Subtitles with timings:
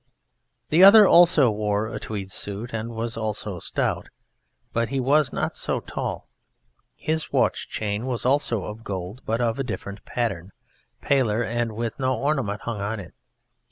[0.69, 4.09] The other also wore a tweed suit and was also stout,
[4.73, 6.27] but he was not so tall.
[6.95, 10.53] His watch chain also was of gold (but of a different pattern,
[11.01, 13.13] paler, and with no ornament hung on it).